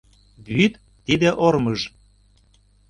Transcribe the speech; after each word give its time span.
Вӱд— 0.53 0.73
тиде 1.05 1.29
ормыж. 1.47 1.81